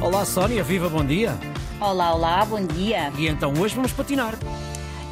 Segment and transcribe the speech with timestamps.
[0.00, 1.34] Olá Sónia, viva, bom dia.
[1.78, 3.12] Olá, olá, bom dia.
[3.18, 4.34] E então hoje vamos patinar.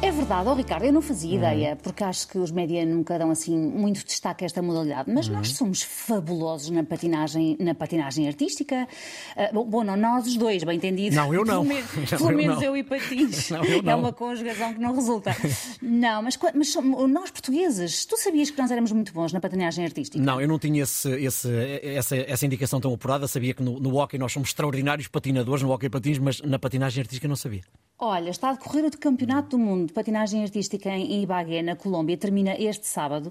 [0.01, 3.29] É verdade, oh, Ricardo, eu não fazia ideia, porque acho que os média nunca dão
[3.31, 8.87] assim muito destaque a esta modalidade, mas nós somos fabulosos na patinagem, na patinagem artística.
[9.35, 11.15] Ah, bom, bom, não nós os dois, bem entendido.
[11.15, 11.63] Não, eu não.
[11.63, 12.63] Pelo menos, Não, pelo eu menos não.
[12.63, 13.49] eu e patins.
[13.51, 13.99] Não, eu É não.
[13.99, 15.35] uma conjugação que não resulta.
[15.81, 16.73] não, mas, mas
[17.09, 20.17] nós portugueses, tu sabias que nós éramos muito bons na patinagem artística?
[20.23, 23.27] Não, eu não tinha esse, esse- essa, essa indicação tão apurada.
[23.27, 27.01] Sabia que no, no hockey nós somos extraordinários patinadores, no hockey patins, mas na patinagem
[27.01, 27.61] artística não sabia.
[28.01, 32.15] Olha, está a decorrer o Campeonato do Mundo de Patinagem Artística em Ibagué, na Colômbia.
[32.15, 33.29] Termina este sábado,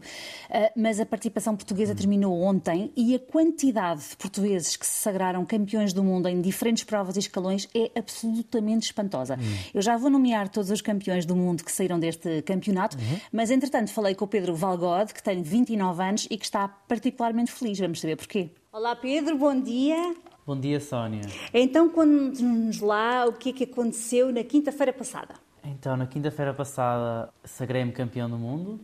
[0.51, 5.43] ah, mas a participação portuguesa terminou ontem e a quantidade de portugueses que se sagraram
[5.47, 9.39] campeões do mundo em diferentes provas e escalões é absolutamente espantosa.
[9.73, 12.99] Eu já vou nomear todos os campeões do mundo que saíram deste campeonato,
[13.33, 17.51] mas entretanto falei com o Pedro Valgode, que tem 29 anos e que está particularmente
[17.51, 17.79] feliz.
[17.79, 18.51] Vamos saber porquê.
[18.71, 20.15] Olá Pedro, bom dia.
[20.49, 21.21] Bom dia, Sónia.
[21.53, 25.35] Então conte-nos lá o que é que aconteceu na quinta-feira passada.
[25.63, 28.81] Então, na quinta-feira passada, sagrei-me campeão do mundo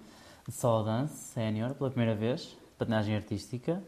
[0.46, 3.82] de solo dance sénior pela primeira vez, patinagem artística.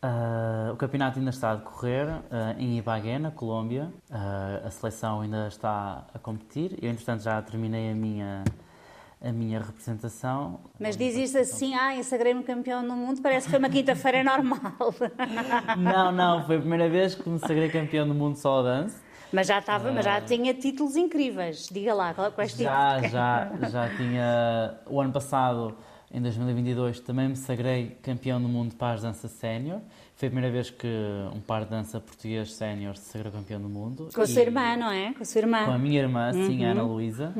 [0.00, 3.92] Ah, o campeonato ainda está a decorrer ah, em Ibagué, na Colômbia.
[4.10, 6.78] Ah, a seleção ainda está a competir.
[6.80, 8.44] Eu, entretanto, já terminei a minha,
[9.22, 10.60] a minha representação.
[10.78, 14.24] Mas diz isto assim, ah, eu sagrei-me campeão no mundo, parece que foi uma quinta-feira
[14.24, 14.94] normal.
[15.76, 18.96] Não, não, foi a primeira vez que me sagrei campeão do mundo de solo dance.
[19.32, 21.68] mas já estava, mas já tinha títulos incríveis.
[21.70, 22.72] Diga lá, quais títulos?
[22.72, 24.74] Já, já, já tinha.
[24.86, 25.76] O ano passado,
[26.12, 29.80] em 2022, também me sagrei campeão do mundo de pares de dança sénior.
[30.16, 30.86] Foi a primeira vez que
[31.34, 34.08] um par de dança português sénior se sagrou campeão do mundo.
[34.14, 35.12] Com a sua irmã, não é?
[35.14, 35.64] Com a sua irmã.
[35.64, 36.66] Com a minha irmã, sim, Uhum.
[36.68, 37.32] a Ana Luísa.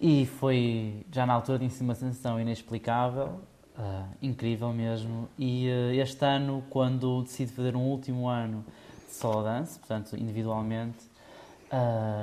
[0.00, 3.40] E foi, já na altura, tinha uma sensação inexplicável,
[3.78, 5.28] ah, incrível mesmo.
[5.38, 8.64] E ah, este ano, quando decidi fazer um último ano
[9.08, 10.98] de solo dance, portanto, individualmente,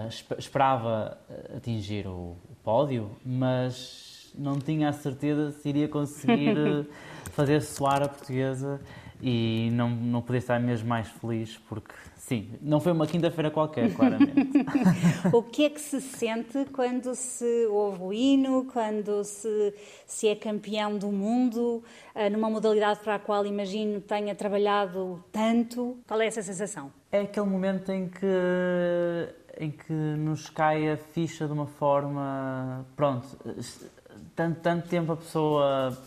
[0.09, 1.17] esp- esperava
[1.55, 6.85] atingir o, o pódio, mas não tinha a certeza se iria conseguir ah,
[7.31, 8.79] fazer soar a portuguesa
[9.21, 13.93] e não, não podia estar mesmo mais feliz porque, sim, não foi uma quinta-feira qualquer,
[13.93, 14.59] claramente.
[15.33, 19.73] O que é que se sente quando se ouve o hino, quando se,
[20.05, 21.83] se é campeão do mundo,
[22.15, 25.97] ah, numa modalidade para a qual, imagino, tenha trabalhado tanto?
[26.07, 26.91] Qual é essa sensação?
[27.11, 28.25] É aquele momento em que,
[29.59, 32.85] em que nos cai a ficha de uma forma.
[32.95, 33.27] Pronto,
[34.39, 35.97] tanto, tanto tempo a pessoa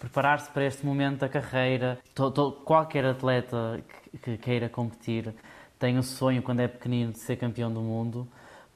[0.00, 2.00] preparar-se para este momento da carreira.
[2.12, 5.32] To- to- qualquer atleta que, que queira competir
[5.78, 8.26] tem o sonho, quando é pequenino, de ser campeão do mundo.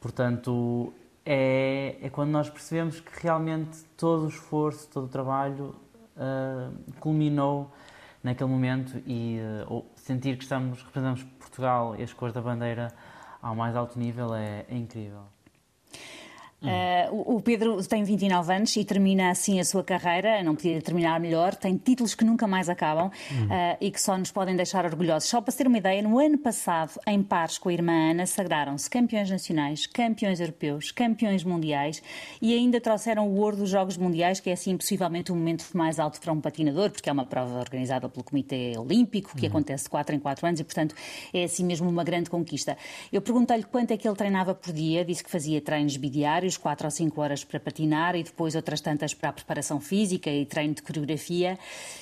[0.00, 0.92] Portanto,
[1.26, 5.74] é, é quando nós percebemos que realmente todo o esforço, todo o trabalho
[6.16, 7.72] ah, culminou
[8.22, 12.92] naquele momento e ou sentir que estamos, representamos Portugal e as cores da bandeira
[13.42, 15.22] ao mais alto nível é, é incrível.
[16.60, 21.20] Uh, o Pedro tem 29 anos e termina assim a sua carreira, não podia terminar
[21.20, 23.12] melhor, tem títulos que nunca mais acabam uh,
[23.80, 25.28] e que só nos podem deixar orgulhosos.
[25.28, 28.90] Só para ter uma ideia, no ano passado, em pares com a irmã Ana, sagraram-se
[28.90, 32.02] campeões nacionais, campeões europeus, campeões mundiais
[32.42, 36.00] e ainda trouxeram o ouro dos Jogos Mundiais, que é assim possivelmente o momento mais
[36.00, 39.90] alto para um patinador, porque é uma prova organizada pelo Comitê Olímpico, que acontece de
[39.90, 40.94] 4 em 4 anos e, portanto,
[41.32, 42.76] é assim mesmo uma grande conquista.
[43.12, 46.86] Eu perguntei-lhe quanto é que ele treinava por dia, disse que fazia treinos bidiários, 4
[46.86, 50.74] ou 5 horas para patinar e depois outras tantas para a preparação física e treino
[50.74, 51.58] de coreografia.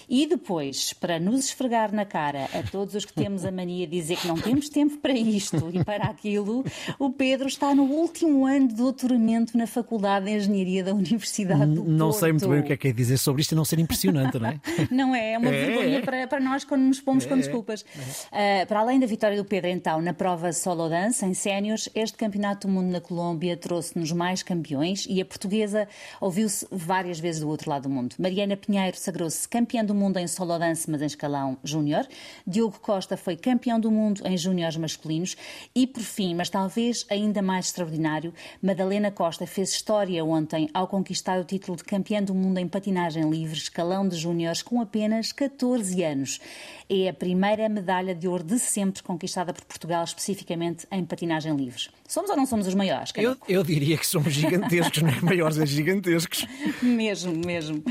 [0.08, 3.96] E depois, para nos esfregar na cara a todos os que temos a mania de
[4.00, 6.64] dizer que não temos tempo para isto e para aquilo,
[6.98, 11.84] o Pedro está no último ano de doutoramento na Faculdade de Engenharia da Universidade do
[11.84, 13.78] Não sei muito bem o que é que é dizer sobre isto e não ser
[13.78, 14.60] impressionante, não é?
[14.90, 15.32] Não é?
[15.32, 16.02] É uma É, vergonha é.
[16.02, 17.84] Para, para nós quando nos pomos com desculpas.
[18.30, 22.16] Ah, para além da vitória do Pedro, então, na prova solo dance em séniores, este
[22.16, 25.88] Campeonato do Mundo na Colômbia trouxe-nos mais campeões e a portuguesa
[26.20, 28.14] ouviu-se várias vezes do outro lado do mundo.
[28.18, 32.06] Mariana Pinheiro sagrou-se campeã do mundo em solo dance, mas em escalão júnior.
[32.46, 35.36] Diogo Costa foi campeão do mundo em júniores masculinos.
[35.74, 38.32] E, por fim, mas talvez ainda mais extraordinário,
[38.62, 43.28] Madalena Costa fez história ontem ao conquistar o título de campeã do mundo em patinagem
[43.28, 46.40] livre, escalão de júniores, com apenas 14 anos.
[46.88, 51.88] É a primeira medalha de ouro de sempre conquistada por Portugal, especificamente em patinagem livre.
[52.08, 53.12] Somos ou não somos os maiores?
[53.16, 55.20] Eu, eu diria que somos gigantescos, não é?
[55.20, 56.46] Maiores é gigantescos.
[56.82, 57.82] mesmo, mesmo.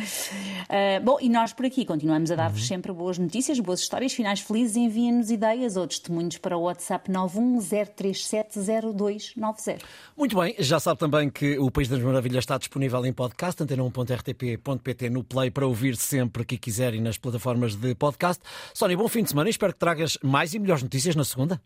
[0.69, 4.39] Ah, bom, e nós por aqui continuamos a dar-vos sempre boas notícias, boas histórias, finais
[4.39, 4.75] felizes.
[4.75, 9.81] Enviem-nos ideias ou testemunhos para o WhatsApp 910370290.
[10.17, 15.09] Muito bem, já sabe também que o País das Maravilhas está disponível em podcast, antena1.rtp.pt
[15.09, 18.43] no Play para ouvir sempre que quiser e nas plataformas de podcast.
[18.73, 21.61] Sónia, bom fim de semana e espero que tragas mais e melhores notícias na segunda.